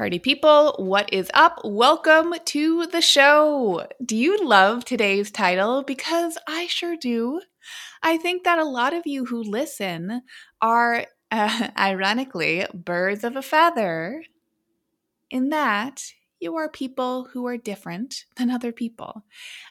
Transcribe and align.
Party 0.00 0.18
people, 0.18 0.76
what 0.78 1.12
is 1.12 1.30
up? 1.34 1.60
Welcome 1.62 2.32
to 2.46 2.86
the 2.86 3.02
show. 3.02 3.86
Do 4.02 4.16
you 4.16 4.42
love 4.42 4.82
today's 4.82 5.30
title? 5.30 5.82
Because 5.82 6.38
I 6.48 6.68
sure 6.68 6.96
do. 6.96 7.42
I 8.02 8.16
think 8.16 8.44
that 8.44 8.58
a 8.58 8.64
lot 8.64 8.94
of 8.94 9.06
you 9.06 9.26
who 9.26 9.42
listen 9.42 10.22
are, 10.62 11.04
uh, 11.30 11.68
ironically, 11.78 12.64
birds 12.72 13.24
of 13.24 13.36
a 13.36 13.42
feather, 13.42 14.24
in 15.30 15.50
that 15.50 16.14
you 16.40 16.56
are 16.56 16.70
people 16.70 17.28
who 17.34 17.46
are 17.46 17.58
different 17.58 18.24
than 18.36 18.50
other 18.50 18.72
people. 18.72 19.26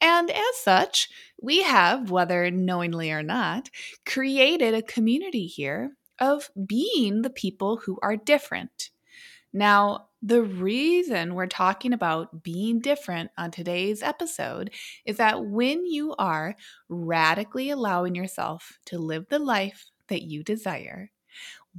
And 0.00 0.30
as 0.30 0.56
such, 0.62 1.08
we 1.42 1.64
have, 1.64 2.12
whether 2.12 2.48
knowingly 2.48 3.10
or 3.10 3.24
not, 3.24 3.70
created 4.06 4.72
a 4.72 4.82
community 4.82 5.48
here 5.48 5.96
of 6.20 6.48
being 6.64 7.22
the 7.22 7.30
people 7.30 7.78
who 7.78 7.98
are 8.04 8.16
different. 8.16 8.90
Now, 9.52 10.08
the 10.22 10.42
reason 10.42 11.34
we're 11.34 11.46
talking 11.46 11.92
about 11.92 12.42
being 12.42 12.80
different 12.80 13.30
on 13.36 13.50
today's 13.50 14.02
episode 14.02 14.70
is 15.04 15.16
that 15.16 15.44
when 15.44 15.84
you 15.84 16.14
are 16.16 16.54
radically 16.88 17.70
allowing 17.70 18.14
yourself 18.14 18.78
to 18.86 18.98
live 18.98 19.26
the 19.28 19.40
life 19.40 19.90
that 20.08 20.22
you 20.22 20.44
desire, 20.44 21.10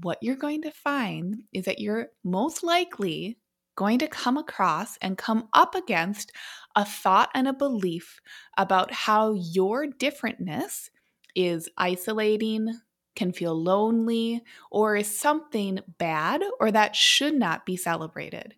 what 0.01 0.17
you're 0.21 0.35
going 0.35 0.61
to 0.63 0.71
find 0.71 1.43
is 1.53 1.65
that 1.65 1.79
you're 1.79 2.07
most 2.23 2.63
likely 2.63 3.37
going 3.75 3.99
to 3.99 4.07
come 4.07 4.37
across 4.37 4.97
and 4.97 5.17
come 5.17 5.47
up 5.53 5.73
against 5.73 6.31
a 6.75 6.85
thought 6.85 7.29
and 7.33 7.47
a 7.47 7.53
belief 7.53 8.19
about 8.57 8.91
how 8.91 9.33
your 9.33 9.87
differentness 9.87 10.89
is 11.35 11.69
isolating, 11.77 12.79
can 13.15 13.31
feel 13.31 13.53
lonely 13.61 14.41
or 14.71 14.95
is 14.95 15.19
something 15.19 15.79
bad 15.97 16.41
or 16.59 16.71
that 16.71 16.95
should 16.95 17.33
not 17.33 17.65
be 17.65 17.77
celebrated. 17.77 18.55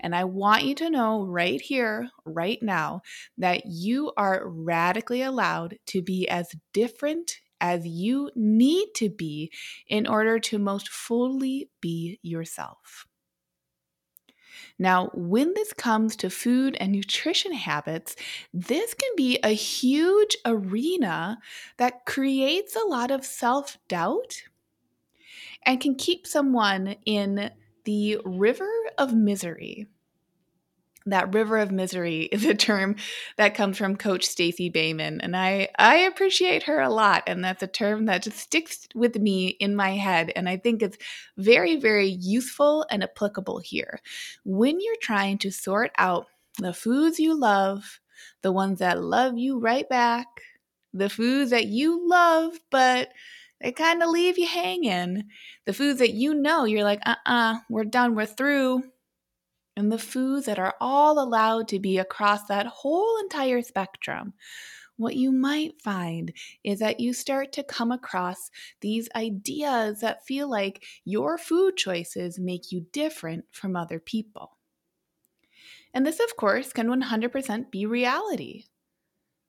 And 0.00 0.14
I 0.14 0.24
want 0.24 0.64
you 0.64 0.74
to 0.76 0.90
know 0.90 1.24
right 1.24 1.60
here, 1.60 2.08
right 2.24 2.62
now, 2.62 3.02
that 3.36 3.66
you 3.66 4.12
are 4.16 4.42
radically 4.46 5.22
allowed 5.22 5.78
to 5.86 6.02
be 6.02 6.28
as 6.28 6.54
different 6.72 7.40
as 7.60 7.86
you 7.86 8.30
need 8.34 8.88
to 8.94 9.08
be 9.08 9.52
in 9.86 10.06
order 10.06 10.38
to 10.38 10.58
most 10.58 10.88
fully 10.88 11.68
be 11.80 12.18
yourself. 12.22 13.06
Now, 14.78 15.10
when 15.14 15.54
this 15.54 15.72
comes 15.72 16.16
to 16.16 16.30
food 16.30 16.76
and 16.80 16.92
nutrition 16.92 17.52
habits, 17.52 18.16
this 18.52 18.94
can 18.94 19.10
be 19.16 19.38
a 19.42 19.50
huge 19.50 20.36
arena 20.44 21.38
that 21.76 22.04
creates 22.06 22.76
a 22.76 22.86
lot 22.86 23.10
of 23.10 23.24
self 23.24 23.78
doubt 23.88 24.42
and 25.64 25.80
can 25.80 25.94
keep 25.94 26.26
someone 26.26 26.96
in 27.04 27.50
the 27.84 28.20
river 28.24 28.70
of 28.96 29.14
misery 29.14 29.86
that 31.10 31.34
river 31.34 31.58
of 31.58 31.70
misery 31.70 32.22
is 32.32 32.44
a 32.44 32.54
term 32.54 32.96
that 33.36 33.54
comes 33.54 33.78
from 33.78 33.96
coach 33.96 34.24
Stacey 34.24 34.68
Boehman, 34.68 35.20
and 35.20 35.36
I 35.36 35.68
I 35.78 35.96
appreciate 35.98 36.64
her 36.64 36.80
a 36.80 36.90
lot 36.90 37.24
and 37.26 37.44
that's 37.44 37.62
a 37.62 37.66
term 37.66 38.06
that 38.06 38.22
just 38.22 38.38
sticks 38.38 38.86
with 38.94 39.16
me 39.16 39.48
in 39.48 39.74
my 39.76 39.90
head 39.96 40.32
and 40.36 40.48
I 40.48 40.56
think 40.56 40.82
it's 40.82 40.98
very 41.36 41.76
very 41.76 42.08
useful 42.08 42.86
and 42.90 43.02
applicable 43.02 43.58
here. 43.60 44.00
When 44.44 44.80
you're 44.80 44.96
trying 45.00 45.38
to 45.38 45.50
sort 45.50 45.92
out 45.98 46.26
the 46.58 46.72
foods 46.72 47.20
you 47.20 47.38
love, 47.38 48.00
the 48.42 48.52
ones 48.52 48.80
that 48.80 49.02
love 49.02 49.38
you 49.38 49.58
right 49.58 49.88
back, 49.88 50.26
the 50.92 51.08
foods 51.08 51.50
that 51.50 51.66
you 51.66 52.08
love 52.08 52.58
but 52.70 53.10
they 53.60 53.72
kind 53.72 54.02
of 54.02 54.10
leave 54.10 54.38
you 54.38 54.46
hanging, 54.46 55.24
the 55.66 55.72
foods 55.72 55.98
that 55.98 56.14
you 56.14 56.34
know 56.34 56.64
you're 56.64 56.84
like, 56.84 57.00
"Uh-uh, 57.04 57.58
we're 57.68 57.84
done, 57.84 58.14
we're 58.14 58.26
through." 58.26 58.84
And 59.78 59.92
the 59.92 59.96
foods 59.96 60.46
that 60.46 60.58
are 60.58 60.74
all 60.80 61.22
allowed 61.22 61.68
to 61.68 61.78
be 61.78 61.98
across 61.98 62.44
that 62.46 62.66
whole 62.66 63.16
entire 63.20 63.62
spectrum, 63.62 64.32
what 64.96 65.14
you 65.14 65.30
might 65.30 65.80
find 65.80 66.32
is 66.64 66.80
that 66.80 66.98
you 66.98 67.12
start 67.12 67.52
to 67.52 67.62
come 67.62 67.92
across 67.92 68.50
these 68.80 69.08
ideas 69.14 70.00
that 70.00 70.26
feel 70.26 70.50
like 70.50 70.84
your 71.04 71.38
food 71.38 71.76
choices 71.76 72.40
make 72.40 72.72
you 72.72 72.86
different 72.92 73.44
from 73.52 73.76
other 73.76 74.00
people. 74.00 74.58
And 75.94 76.04
this, 76.04 76.18
of 76.18 76.36
course, 76.36 76.72
can 76.72 76.88
100% 76.88 77.70
be 77.70 77.86
reality. 77.86 78.64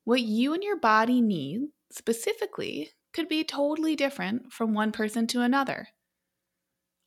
What 0.03 0.21
you 0.21 0.53
and 0.53 0.63
your 0.63 0.77
body 0.77 1.21
need 1.21 1.69
specifically 1.91 2.91
could 3.13 3.27
be 3.27 3.43
totally 3.43 3.95
different 3.95 4.53
from 4.53 4.75
one 4.75 4.91
person 4.91 5.25
to 5.27 5.41
another. 5.41 5.87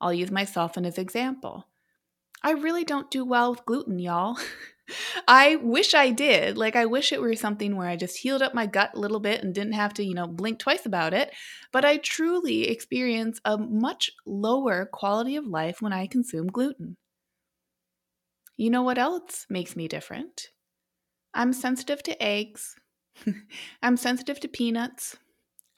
I'll 0.01 0.13
use 0.13 0.33
myself 0.33 0.73
as 0.77 0.99
an 0.99 1.01
example. 1.01 1.69
I 2.43 2.53
really 2.53 2.85
don't 2.85 3.11
do 3.11 3.25
well 3.25 3.51
with 3.51 3.65
gluten, 3.65 3.99
y'all. 3.99 4.37
I 5.29 5.57
wish 5.57 5.95
I 5.95 6.11
did. 6.11 6.59
Like, 6.59 6.77
I 6.77 6.87
wish 6.87 7.13
it 7.13 7.21
were 7.21 7.37
something 7.37 7.77
where 7.77 7.89
I 7.89 7.97
just 7.97 8.19
healed 8.19 8.43
up 8.43 8.55
my 8.55 8.67
gut 8.67 8.91
a 8.95 8.99
little 8.99 9.21
bit 9.21 9.43
and 9.43 9.55
didn't 9.55 9.75
have 9.75 9.95
to, 9.95 10.05
you 10.05 10.15
know, 10.15 10.27
blink 10.27 10.59
twice 10.59 10.85
about 10.85 11.15
it. 11.15 11.33
But 11.73 11.85
I 11.85 11.99
truly 11.99 12.69
experience 12.69 13.41
a 13.45 13.57
much 13.57 14.11
lower 14.27 14.87
quality 14.93 15.37
of 15.37 15.47
life 15.47 15.81
when 15.81 15.93
I 15.93 16.07
consume 16.07 16.49
gluten. 16.49 16.97
You 18.57 18.71
know 18.71 18.83
what 18.83 18.99
else 18.99 19.47
makes 19.49 19.77
me 19.77 19.89
different? 19.89 20.49
I'm 21.35 21.53
sensitive 21.53 22.03
to 22.05 22.23
eggs. 22.23 22.77
I'm 23.83 23.97
sensitive 23.97 24.41
to 24.41 24.49
peanuts. 24.49 25.17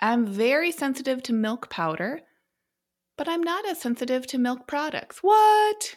I'm 0.01 0.27
very 0.27 0.73
sensitive 0.73 1.23
to 1.25 1.33
milk 1.33 1.71
powder, 1.71 2.21
but 3.17 3.29
I'm 3.29 3.43
not 3.43 3.67
as 3.67 3.81
sensitive 3.81 4.27
to 4.29 4.39
milk 4.39 4.67
products. 4.67 5.19
What? 5.23 5.97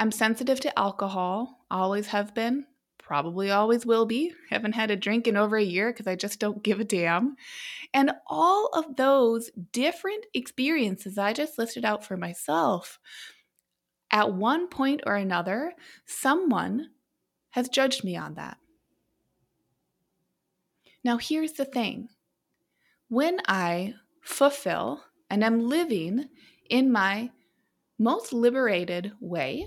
I'm 0.00 0.10
sensitive 0.10 0.60
to 0.60 0.78
alcohol, 0.78 1.66
always 1.70 2.06
have 2.06 2.34
been, 2.34 2.64
probably 2.98 3.50
always 3.50 3.84
will 3.84 4.06
be. 4.06 4.32
Haven't 4.48 4.72
had 4.72 4.90
a 4.90 4.96
drink 4.96 5.28
in 5.28 5.36
over 5.36 5.58
a 5.58 5.62
year 5.62 5.92
because 5.92 6.06
I 6.06 6.16
just 6.16 6.40
don't 6.40 6.62
give 6.62 6.80
a 6.80 6.84
damn. 6.84 7.36
And 7.92 8.12
all 8.26 8.70
of 8.72 8.96
those 8.96 9.50
different 9.72 10.24
experiences 10.32 11.18
I 11.18 11.34
just 11.34 11.58
listed 11.58 11.84
out 11.84 12.02
for 12.02 12.16
myself, 12.16 12.98
at 14.10 14.32
one 14.32 14.68
point 14.68 15.02
or 15.04 15.16
another, 15.16 15.74
someone 16.06 16.88
has 17.50 17.68
judged 17.68 18.02
me 18.02 18.16
on 18.16 18.36
that. 18.36 18.56
Now, 21.04 21.18
here's 21.18 21.52
the 21.52 21.66
thing 21.66 22.08
when 23.08 23.40
I 23.46 23.96
fulfill 24.22 25.04
and 25.28 25.44
am 25.44 25.68
living 25.68 26.30
in 26.70 26.90
my 26.90 27.32
most 27.98 28.32
liberated 28.32 29.12
way, 29.20 29.66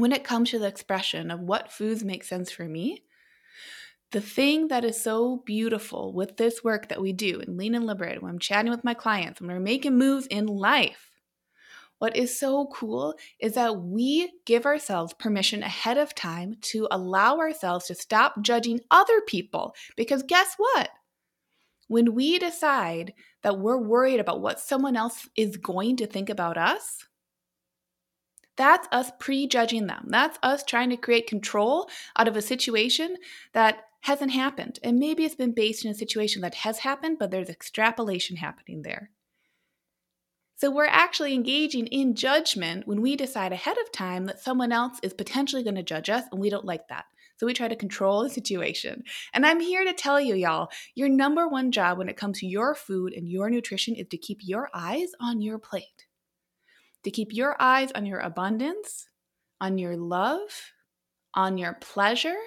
when 0.00 0.12
it 0.12 0.24
comes 0.24 0.50
to 0.50 0.58
the 0.58 0.66
expression 0.66 1.30
of 1.30 1.40
what 1.40 1.72
foods 1.72 2.04
make 2.04 2.24
sense 2.24 2.50
for 2.50 2.64
me, 2.64 3.02
the 4.10 4.20
thing 4.20 4.68
that 4.68 4.84
is 4.84 5.02
so 5.02 5.42
beautiful 5.44 6.12
with 6.12 6.36
this 6.36 6.64
work 6.64 6.88
that 6.88 7.00
we 7.00 7.12
do 7.12 7.40
in 7.40 7.56
Lean 7.56 7.74
and 7.74 7.84
Liberated, 7.86 8.22
when 8.22 8.30
I'm 8.30 8.38
chatting 8.38 8.70
with 8.70 8.84
my 8.84 8.94
clients, 8.94 9.40
when 9.40 9.50
we're 9.50 9.60
making 9.60 9.98
moves 9.98 10.26
in 10.26 10.46
life, 10.46 11.10
what 11.98 12.16
is 12.16 12.38
so 12.38 12.68
cool 12.72 13.14
is 13.40 13.54
that 13.54 13.82
we 13.82 14.32
give 14.46 14.66
ourselves 14.66 15.12
permission 15.14 15.62
ahead 15.62 15.98
of 15.98 16.14
time 16.14 16.54
to 16.62 16.86
allow 16.90 17.38
ourselves 17.38 17.86
to 17.86 17.94
stop 17.94 18.40
judging 18.40 18.80
other 18.90 19.20
people. 19.22 19.74
Because 19.96 20.22
guess 20.22 20.54
what? 20.56 20.90
When 21.88 22.14
we 22.14 22.38
decide 22.38 23.14
that 23.42 23.58
we're 23.58 23.78
worried 23.78 24.20
about 24.20 24.40
what 24.40 24.60
someone 24.60 24.96
else 24.96 25.28
is 25.36 25.56
going 25.56 25.96
to 25.96 26.06
think 26.06 26.30
about 26.30 26.56
us, 26.56 27.04
that's 28.58 28.88
us 28.92 29.10
prejudging 29.18 29.86
them. 29.86 30.06
That's 30.08 30.38
us 30.42 30.62
trying 30.64 30.90
to 30.90 30.96
create 30.96 31.26
control 31.26 31.88
out 32.18 32.28
of 32.28 32.36
a 32.36 32.42
situation 32.42 33.16
that 33.54 33.84
hasn't 34.00 34.32
happened. 34.32 34.78
And 34.82 34.98
maybe 34.98 35.24
it's 35.24 35.34
been 35.34 35.54
based 35.54 35.84
in 35.84 35.90
a 35.90 35.94
situation 35.94 36.42
that 36.42 36.56
has 36.56 36.80
happened, 36.80 37.18
but 37.18 37.30
there's 37.30 37.48
extrapolation 37.48 38.36
happening 38.36 38.82
there. 38.82 39.10
So 40.56 40.72
we're 40.72 40.86
actually 40.86 41.34
engaging 41.34 41.86
in 41.86 42.16
judgment 42.16 42.88
when 42.88 43.00
we 43.00 43.14
decide 43.14 43.52
ahead 43.52 43.78
of 43.78 43.92
time 43.92 44.26
that 44.26 44.40
someone 44.40 44.72
else 44.72 44.98
is 45.04 45.14
potentially 45.14 45.62
going 45.62 45.76
to 45.76 45.84
judge 45.84 46.10
us, 46.10 46.24
and 46.32 46.40
we 46.40 46.50
don't 46.50 46.64
like 46.64 46.88
that. 46.88 47.04
So 47.36 47.46
we 47.46 47.54
try 47.54 47.68
to 47.68 47.76
control 47.76 48.24
the 48.24 48.30
situation. 48.30 49.04
And 49.32 49.46
I'm 49.46 49.60
here 49.60 49.84
to 49.84 49.92
tell 49.92 50.20
you, 50.20 50.34
y'all, 50.34 50.70
your 50.96 51.08
number 51.08 51.46
one 51.46 51.70
job 51.70 51.96
when 51.96 52.08
it 52.08 52.16
comes 52.16 52.40
to 52.40 52.46
your 52.48 52.74
food 52.74 53.12
and 53.12 53.28
your 53.28 53.48
nutrition 53.50 53.94
is 53.94 54.08
to 54.08 54.18
keep 54.18 54.38
your 54.42 54.68
eyes 54.74 55.10
on 55.20 55.40
your 55.40 55.60
plate 55.60 56.07
to 57.04 57.10
keep 57.10 57.32
your 57.32 57.56
eyes 57.60 57.92
on 57.92 58.06
your 58.06 58.20
abundance, 58.20 59.08
on 59.60 59.78
your 59.78 59.96
love, 59.96 60.72
on 61.34 61.58
your 61.58 61.74
pleasure. 61.74 62.38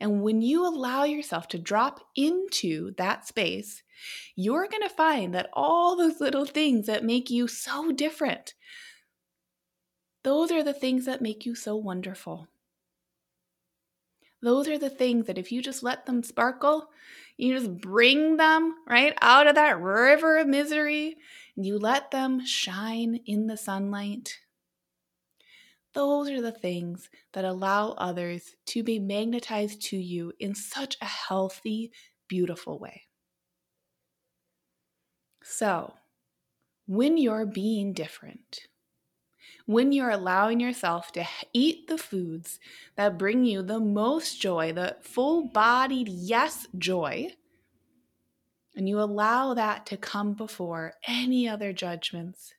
And 0.00 0.22
when 0.22 0.42
you 0.42 0.66
allow 0.66 1.04
yourself 1.04 1.48
to 1.48 1.58
drop 1.58 2.00
into 2.16 2.92
that 2.96 3.26
space, 3.26 3.82
you're 4.36 4.68
going 4.68 4.82
to 4.82 4.88
find 4.88 5.34
that 5.34 5.50
all 5.52 5.96
those 5.96 6.20
little 6.20 6.44
things 6.44 6.86
that 6.86 7.04
make 7.04 7.30
you 7.30 7.48
so 7.48 7.92
different, 7.92 8.54
those 10.22 10.50
are 10.50 10.62
the 10.62 10.72
things 10.72 11.04
that 11.06 11.22
make 11.22 11.44
you 11.44 11.54
so 11.54 11.76
wonderful. 11.76 12.48
Those 14.42 14.68
are 14.68 14.78
the 14.78 14.90
things 14.90 15.26
that 15.26 15.38
if 15.38 15.52
you 15.52 15.62
just 15.62 15.82
let 15.82 16.06
them 16.06 16.22
sparkle, 16.22 16.90
you 17.36 17.54
just 17.54 17.78
bring 17.78 18.36
them 18.36 18.74
right 18.86 19.16
out 19.22 19.46
of 19.46 19.54
that 19.54 19.80
river 19.80 20.38
of 20.38 20.46
misery 20.46 21.16
you 21.56 21.78
let 21.78 22.10
them 22.10 22.44
shine 22.44 23.20
in 23.26 23.46
the 23.46 23.56
sunlight. 23.56 24.40
Those 25.92 26.28
are 26.30 26.40
the 26.40 26.52
things 26.52 27.08
that 27.32 27.44
allow 27.44 27.90
others 27.92 28.56
to 28.66 28.82
be 28.82 28.98
magnetized 28.98 29.80
to 29.82 29.96
you 29.96 30.32
in 30.40 30.54
such 30.54 30.96
a 31.00 31.04
healthy, 31.04 31.92
beautiful 32.26 32.80
way. 32.80 33.02
So, 35.42 35.94
when 36.86 37.16
you're 37.16 37.46
being 37.46 37.92
different, 37.92 38.66
when 39.66 39.92
you're 39.92 40.10
allowing 40.10 40.58
yourself 40.58 41.12
to 41.12 41.24
eat 41.52 41.86
the 41.86 41.98
foods 41.98 42.58
that 42.96 43.18
bring 43.18 43.44
you 43.44 43.62
the 43.62 43.80
most 43.80 44.40
joy, 44.40 44.72
the 44.72 44.96
full 45.00 45.48
bodied 45.48 46.08
yes 46.08 46.66
joy, 46.76 47.34
and 48.76 48.88
you 48.88 49.00
allow 49.00 49.54
that 49.54 49.86
to 49.86 49.96
come 49.96 50.34
before 50.34 50.94
any 51.06 51.48
other 51.48 51.72
judgments, 51.72 52.54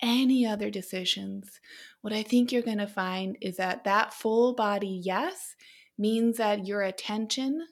any 0.00 0.46
other 0.46 0.70
decisions, 0.70 1.60
what 2.00 2.12
I 2.12 2.22
think 2.22 2.52
you're 2.52 2.62
going 2.62 2.78
to 2.78 2.86
find 2.86 3.36
is 3.40 3.56
that 3.56 3.84
that 3.84 4.12
full 4.12 4.54
body 4.54 5.00
yes 5.02 5.56
means 5.96 6.36
that 6.36 6.66
your 6.66 6.82
attention 6.82 7.66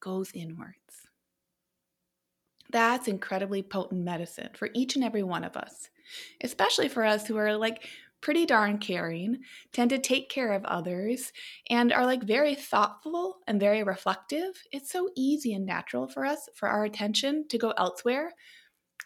goes 0.00 0.30
inwards. 0.32 0.74
That's 2.70 3.08
incredibly 3.08 3.62
potent 3.62 4.04
medicine 4.04 4.50
for 4.54 4.70
each 4.74 4.96
and 4.96 5.04
every 5.04 5.22
one 5.22 5.44
of 5.44 5.56
us 5.56 5.90
especially 6.42 6.88
for 6.88 7.04
us 7.04 7.26
who 7.26 7.36
are 7.36 7.56
like 7.56 7.88
pretty 8.26 8.44
darn 8.44 8.76
caring, 8.76 9.38
tend 9.72 9.88
to 9.88 9.98
take 9.98 10.28
care 10.28 10.52
of 10.52 10.64
others, 10.64 11.32
and 11.70 11.92
are 11.92 12.04
like 12.04 12.24
very 12.24 12.56
thoughtful 12.56 13.36
and 13.46 13.60
very 13.60 13.84
reflective. 13.84 14.64
It's 14.72 14.90
so 14.90 15.10
easy 15.14 15.54
and 15.54 15.64
natural 15.64 16.08
for 16.08 16.24
us 16.24 16.48
for 16.56 16.68
our 16.68 16.82
attention 16.82 17.46
to 17.50 17.56
go 17.56 17.70
elsewhere 17.78 18.32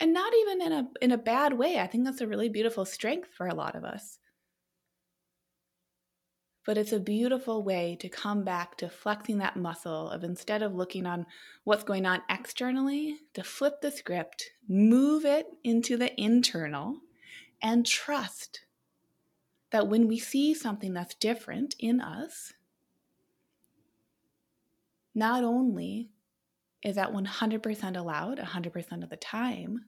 and 0.01 0.15
not 0.15 0.33
even 0.35 0.63
in 0.63 0.73
a 0.73 0.89
in 1.03 1.13
a 1.13 1.19
bad 1.19 1.53
way. 1.53 1.79
I 1.79 1.87
think 1.87 2.07
that's 2.07 2.23
a 2.23 2.27
really 2.27 2.49
beautiful 2.49 2.87
strength 2.87 3.29
for 3.37 3.47
a 3.47 3.55
lot 3.55 3.77
of 3.77 3.85
us. 3.85 4.19
But 6.65 6.79
it's 6.79 6.95
a 6.95 6.99
beautiful 6.99 7.63
way 7.63 7.99
to 8.01 8.09
come 8.09 8.43
back 8.43 8.79
to 8.79 8.89
flexing 8.89 9.37
that 9.39 9.57
muscle 9.57 10.09
of 10.09 10.25
instead 10.25 10.63
of 10.63 10.75
looking 10.75 11.05
on 11.05 11.27
what's 11.65 11.85
going 11.85 12.07
on 12.07 12.23
externally, 12.31 13.19
to 13.35 13.45
flip 13.45 13.83
the 13.83 13.91
script, 13.91 14.47
move 14.67 15.27
it 15.27 15.45
into 15.63 15.99
the 15.99 16.19
internal, 16.19 16.97
and 17.61 17.85
trust 17.85 18.61
that 19.71 19.89
when 19.89 20.09
we 20.09 20.19
see 20.19 20.55
something 20.55 20.93
that's 20.95 21.15
different 21.15 21.75
in 21.79 22.01
us, 22.01 22.55
not 25.15 25.45
only 25.45 26.11
is 26.83 26.97
that 26.97 27.13
100% 27.13 27.97
allowed 27.97 28.39
100% 28.39 29.03
of 29.03 29.11
the 29.11 29.17
time, 29.17 29.87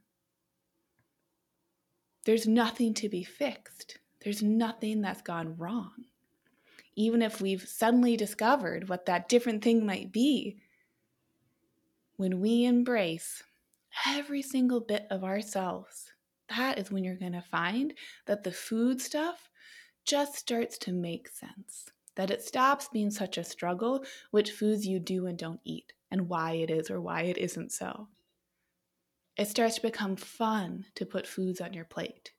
there's 2.24 2.46
nothing 2.46 2.94
to 2.94 3.08
be 3.08 3.24
fixed. 3.24 3.98
There's 4.22 4.42
nothing 4.42 5.00
that's 5.00 5.22
gone 5.22 5.56
wrong 5.56 6.04
even 6.96 7.22
if 7.22 7.40
we've 7.40 7.66
suddenly 7.66 8.16
discovered 8.16 8.88
what 8.88 9.06
that 9.06 9.28
different 9.28 9.62
thing 9.62 9.86
might 9.86 10.12
be, 10.12 10.58
when 12.16 12.40
we 12.40 12.64
embrace 12.64 13.42
every 14.06 14.42
single 14.42 14.80
bit 14.80 15.06
of 15.10 15.24
ourselves, 15.24 16.12
that 16.54 16.78
is 16.78 16.90
when 16.90 17.02
you're 17.02 17.16
going 17.16 17.32
to 17.32 17.42
find 17.42 17.94
that 18.26 18.44
the 18.44 18.52
food 18.52 19.00
stuff 19.00 19.48
just 20.04 20.36
starts 20.36 20.78
to 20.78 20.92
make 20.92 21.28
sense. 21.28 21.88
That 22.14 22.30
it 22.30 22.42
stops 22.42 22.88
being 22.92 23.10
such 23.10 23.38
a 23.38 23.44
struggle 23.44 24.04
which 24.30 24.52
foods 24.52 24.86
you 24.86 24.98
do 24.98 25.26
and 25.26 25.38
don't 25.38 25.60
eat, 25.64 25.92
and 26.10 26.28
why 26.28 26.52
it 26.52 26.70
is 26.70 26.90
or 26.90 27.00
why 27.00 27.22
it 27.22 27.38
isn't 27.38 27.72
so. 27.72 28.08
It 29.36 29.48
starts 29.48 29.76
to 29.76 29.82
become 29.82 30.16
fun 30.16 30.84
to 30.94 31.06
put 31.06 31.26
foods 31.26 31.60
on 31.60 31.72
your 31.72 31.86
plate. 31.86 32.32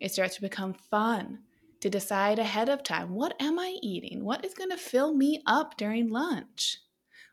It 0.00 0.10
starts 0.10 0.34
to 0.36 0.40
become 0.40 0.74
fun 0.74 1.40
to 1.80 1.88
decide 1.88 2.38
ahead 2.38 2.68
of 2.68 2.82
time 2.82 3.14
what 3.14 3.40
am 3.40 3.58
I 3.58 3.78
eating? 3.82 4.24
What 4.24 4.44
is 4.44 4.54
going 4.54 4.70
to 4.70 4.76
fill 4.76 5.14
me 5.14 5.42
up 5.46 5.76
during 5.76 6.08
lunch? 6.10 6.78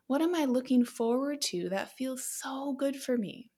What 0.07 0.21
am 0.21 0.35
I 0.35 0.45
looking 0.45 0.85
forward 0.85 1.41
to 1.43 1.69
that 1.69 1.97
feels 1.97 2.23
so 2.23 2.73
good 2.77 2.95
for 2.95 3.17
me? 3.17 3.49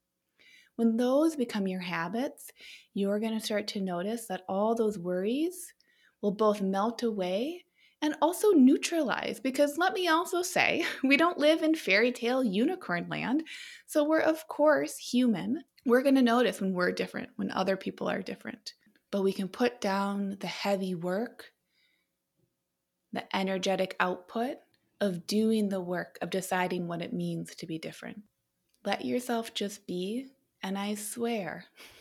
When 0.77 0.95
those 0.95 1.35
become 1.35 1.67
your 1.67 1.81
habits, 1.81 2.51
you're 2.93 3.19
going 3.19 3.37
to 3.37 3.43
start 3.43 3.67
to 3.69 3.81
notice 3.81 4.27
that 4.27 4.45
all 4.47 4.75
those 4.75 4.97
worries 4.97 5.73
will 6.21 6.31
both 6.31 6.61
melt 6.61 7.03
away 7.03 7.65
and 8.01 8.15
also 8.21 8.51
neutralize. 8.51 9.39
Because 9.39 9.77
let 9.77 9.93
me 9.93 10.07
also 10.07 10.41
say, 10.41 10.85
we 11.03 11.17
don't 11.17 11.37
live 11.37 11.63
in 11.63 11.75
fairy 11.75 12.11
tale 12.11 12.43
unicorn 12.43 13.07
land. 13.09 13.43
So 13.85 14.03
we're, 14.03 14.19
of 14.19 14.47
course, 14.47 14.97
human. 14.97 15.63
We're 15.85 16.03
going 16.03 16.15
to 16.15 16.21
notice 16.21 16.59
when 16.59 16.73
we're 16.73 16.91
different, 16.91 17.29
when 17.37 17.51
other 17.51 17.77
people 17.77 18.09
are 18.09 18.21
different 18.21 18.73
but 19.11 19.23
we 19.23 19.33
can 19.33 19.47
put 19.47 19.81
down 19.81 20.37
the 20.39 20.47
heavy 20.47 20.95
work, 20.95 21.51
the 23.13 23.23
energetic 23.35 23.95
output 23.99 24.57
of 24.99 25.27
doing 25.27 25.69
the 25.69 25.81
work 25.81 26.17
of 26.21 26.29
deciding 26.29 26.87
what 26.87 27.01
it 27.01 27.13
means 27.13 27.55
to 27.55 27.65
be 27.65 27.77
different. 27.77 28.21
Let 28.83 29.05
yourself 29.05 29.53
just 29.53 29.87
be, 29.87 30.27
and 30.61 30.77
I 30.77 30.95
swear, 30.95 31.65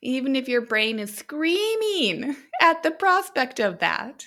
even 0.00 0.36
if 0.36 0.48
your 0.48 0.62
brain 0.62 0.98
is 0.98 1.14
screaming 1.14 2.36
at 2.60 2.82
the 2.82 2.90
prospect 2.90 3.60
of 3.60 3.78
that, 3.78 4.26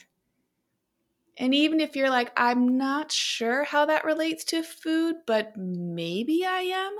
and 1.37 1.53
even 1.53 1.81
if 1.81 1.95
you're 1.95 2.09
like, 2.09 2.31
I'm 2.37 2.77
not 2.77 3.11
sure 3.11 3.63
how 3.63 3.85
that 3.87 4.05
relates 4.05 4.43
to 4.45 4.63
food, 4.63 5.17
but 5.27 5.57
maybe 5.57 6.45
I 6.45 6.61
am, 6.61 6.95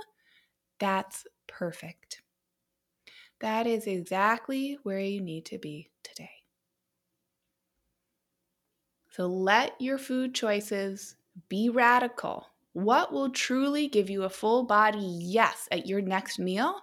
that's 0.78 1.26
perfect. 1.46 2.20
That 3.40 3.66
is 3.66 3.86
exactly 3.86 4.78
where 4.82 4.98
you 4.98 5.20
need 5.20 5.46
to 5.46 5.58
be 5.58 5.90
today. 6.02 6.30
So 9.10 9.26
let 9.26 9.80
your 9.80 9.96
food 9.96 10.34
choices 10.34 11.16
be 11.48 11.70
radical. 11.70 12.46
What 12.74 13.12
will 13.12 13.30
truly 13.30 13.88
give 13.88 14.10
you 14.10 14.24
a 14.24 14.30
full 14.30 14.64
body 14.64 14.98
yes 15.00 15.66
at 15.72 15.86
your 15.86 16.02
next 16.02 16.38
meal? 16.38 16.80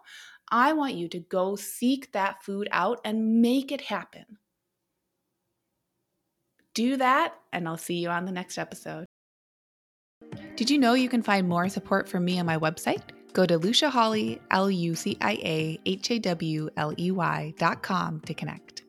I 0.54 0.74
want 0.74 0.94
you 0.94 1.08
to 1.10 1.20
go 1.20 1.56
seek 1.56 2.12
that 2.12 2.44
food 2.44 2.70
out 2.72 3.02
and 3.04 3.42
make 3.42 3.72
it 3.72 3.82
happen. 3.82 4.38
Do 6.76 6.96
that, 6.98 7.34
and 7.52 7.68
I'll 7.68 7.76
see 7.76 7.96
you 7.96 8.10
on 8.10 8.26
the 8.26 8.32
next 8.32 8.60
episode. 8.60 9.08
Did 10.56 10.70
you 10.70 10.78
know 10.78 10.94
you 10.94 11.10
can 11.10 11.24
find 11.24 11.50
more 11.50 11.68
support 11.70 12.08
from 12.08 12.24
me 12.24 12.40
on 12.40 12.46
my 12.46 12.60
website? 12.60 13.02
Go 13.34 13.48
to 13.48 13.58
Lucia 13.58 13.90
Hawley, 13.90 14.40
L 14.52 14.70
U 14.70 14.94
C 14.94 15.18
I 15.22 15.32
A 15.42 15.80
H 15.88 16.12
A 16.12 16.20
W 16.20 16.70
L 16.78 16.94
E 17.00 17.10
Y 17.10 17.54
dot 17.58 17.82
com 17.82 18.20
to 18.22 18.36
connect. 18.36 18.83